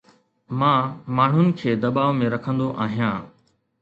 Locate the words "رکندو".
2.35-2.67